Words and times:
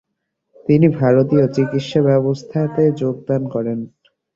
তিনি 0.65 0.87
ভারতীয় 0.99 1.45
চিকিৎসাব্যবস্থাতে 1.47 2.83
যোগদান 3.01 3.41
করেন। 3.53 3.79